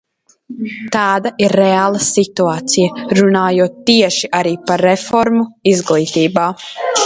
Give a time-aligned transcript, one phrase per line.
[0.95, 6.53] Tāda ir reālā situācija, runājot tieši arī par reformu izglītībā.